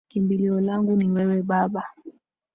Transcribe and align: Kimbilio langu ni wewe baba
Kimbilio 0.09 0.61
langu 0.61 0.95
ni 0.95 1.11
wewe 1.11 1.41
baba 1.41 1.83